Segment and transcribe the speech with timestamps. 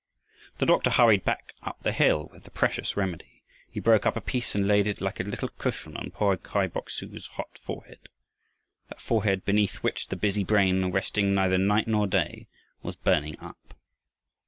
[0.57, 3.43] The doctor hurried back up the hill with the precious remedy.
[3.69, 6.65] He broke up a piece and laid it like a little cushion on poor Kai
[6.69, 8.09] Bok su's hot forehead;
[8.89, 12.47] that forehead beneath which the busy brain, resting neither day nor night,
[12.81, 13.75] was burning up.